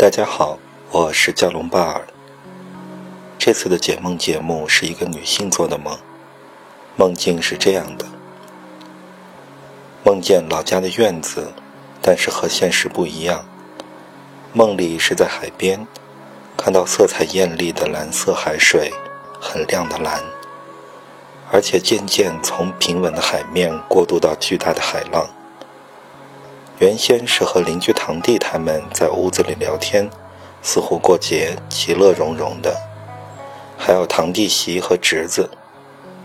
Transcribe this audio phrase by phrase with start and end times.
[0.00, 0.58] 大家好，
[0.90, 2.06] 我是蛟龙巴尔。
[3.38, 5.94] 这次的解梦节目是一个女性做的梦，
[6.96, 8.06] 梦境是这样的：
[10.02, 11.52] 梦见老家的院子，
[12.00, 13.44] 但是和现实不一样。
[14.54, 15.86] 梦里是在海边，
[16.56, 18.90] 看到色彩艳丽的蓝色海水，
[19.38, 20.22] 很亮的蓝，
[21.52, 25.28] 而且渐渐从平稳的海面过渡到巨大的海浪。
[26.80, 30.08] 原先是和邻居堂弟他们在屋子里聊天，
[30.62, 32.74] 似乎过节其乐融融的，
[33.76, 35.50] 还有堂弟媳和侄子，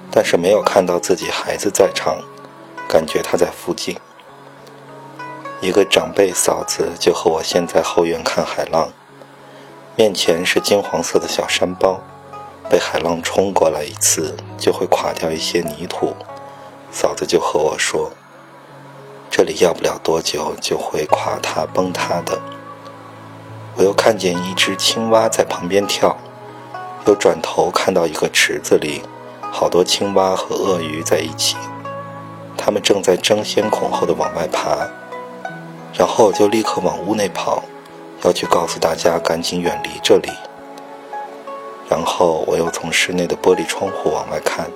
[0.09, 2.20] 但是没有看到自己孩子在场，
[2.88, 3.98] 感觉他在附近。
[5.59, 8.90] 一个长辈嫂子就和我先在后院看海浪，
[9.98, 11.99] 面前是金黄色的小山包，
[12.70, 16.15] 被海浪冲过来一次就会垮掉一些泥土，
[16.93, 18.09] 嫂子就和我说。
[19.45, 22.41] 这里要不了多久就会垮塌崩塌的。
[23.76, 26.18] 我又看见一只青蛙在旁边跳，
[27.05, 29.04] 又转头看到一个池子里
[29.52, 31.55] 好多青蛙和鳄鱼在一起，
[32.57, 34.90] 它们正在争先恐后的往外爬。
[35.93, 37.63] 然后就立刻往屋内跑，
[38.24, 40.32] 要去告诉大家赶紧远离这里。
[41.87, 44.71] 然后我又从室内的玻璃窗户往外看，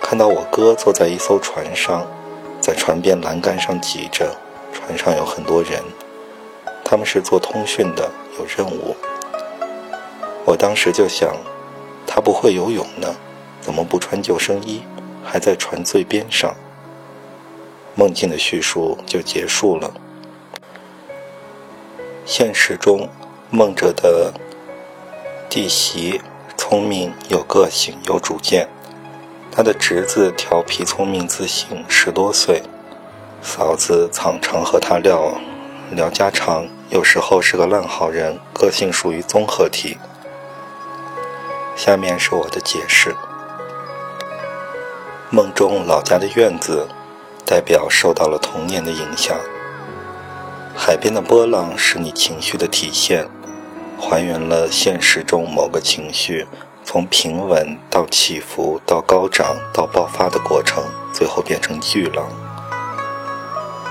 [0.00, 2.06] 看到我哥坐在一艘船上。
[2.62, 4.36] 在船边栏杆上挤着，
[4.72, 5.82] 船上有很多人，
[6.84, 8.94] 他们是做通讯的，有任务。
[10.46, 11.34] 我当时就想，
[12.06, 13.16] 他不会游泳呢，
[13.60, 14.82] 怎么不穿救生衣，
[15.24, 16.54] 还在船最边上？
[17.96, 19.92] 梦境的叙述就结束了。
[22.24, 23.08] 现实中，
[23.50, 24.32] 梦者的
[25.50, 26.20] 弟媳
[26.56, 28.68] 聪明、有个性、有主见。
[29.54, 32.62] 他的侄子调皮聪明自信，十多岁；
[33.42, 35.34] 嫂子常常和他聊
[35.90, 39.98] 聊家常，有时候是个烂好人，个性属于综合体。
[41.76, 43.14] 下面是我的解释：
[45.28, 46.88] 梦中老家的院子，
[47.44, 49.36] 代表受到了童年的影响；
[50.74, 53.28] 海边的波浪是你情绪的体现，
[54.00, 56.46] 还原了现实中某个情绪。
[56.84, 62.26] 从平稳到起伏，到高涨，到爆发的过程，最后变成巨浪。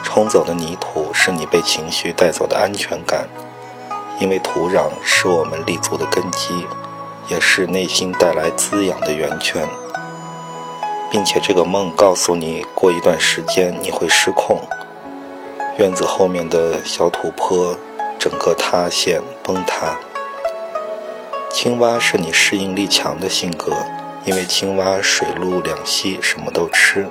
[0.04, 3.28] 冲走的泥土是你被情绪带走的安全感，
[4.20, 6.66] 因为土壤是我们立足的根基，
[7.28, 9.68] 也是内心带来滋养的源泉。
[11.12, 14.62] 并且这个梦告诉你，过一段时间你会失控，
[15.78, 17.76] 院子后面的小土坡
[18.18, 19.98] 整个塌陷崩塌。
[21.54, 23.74] 青蛙是你适应力强的性格，
[24.26, 27.06] 因为青蛙水陆两栖，什么都吃。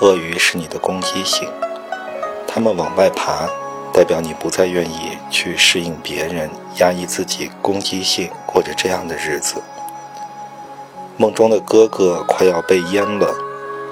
[0.00, 1.48] 鳄鱼是你的攻击性，
[2.46, 3.48] 它们往外爬，
[3.92, 9.62] 代表你不再愿意去适应别人，压抑自己攻击性，过着这样的日子。
[11.16, 13.34] 梦中的哥哥快要被淹了，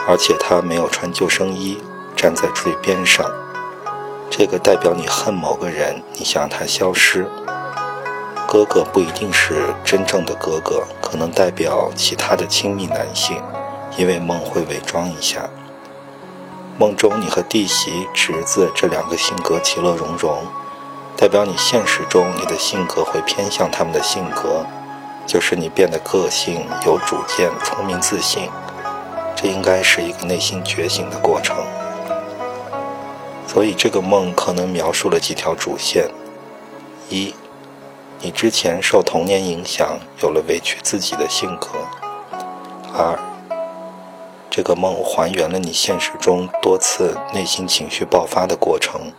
[0.06, 1.82] 而且他没有穿救生衣，
[2.14, 3.24] 站在最边上，
[4.30, 7.26] 这个代表你恨某个人，你想他消失。
[8.50, 13.36] 哥哥不一定是真正的哥哥，可能代表其他的亲密男性，
[13.98, 15.50] 因为梦会伪装一下。
[16.78, 20.38] 梦中你和弟媳、侄子这两个性格其乐融融，
[21.14, 24.64] 代表你现实中你的性格会偏向他们的性格，
[25.26, 28.48] 就是你变得个性、有主见、聪明自信。
[29.36, 31.54] 这应该是一个内心觉醒的过程。
[33.46, 36.08] 所以这个梦可能描述了几条主线：
[37.10, 37.34] 一。
[38.20, 41.68] 你之前受童年影响，有了委屈自己的性格。
[42.92, 43.16] 二，
[44.50, 49.12] 这个梦还原了你现实中多次内心情绪爆发的过程，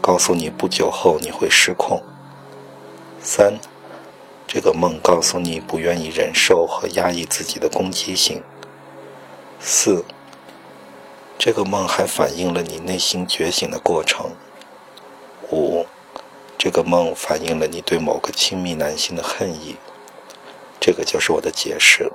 [0.00, 2.02] 告诉你不久后你会失控。
[3.20, 3.54] 三，
[4.48, 8.42] 这个梦告诉你不愿意忍受和压抑自己的攻击性。
[9.60, 10.04] 四，
[11.38, 14.32] 这个梦还反映了你内心觉醒的过程。
[15.52, 15.86] 五。
[16.64, 19.76] 这个梦反映了你对某个亲密男性的恨意，
[20.80, 22.10] 这个就是我的解释。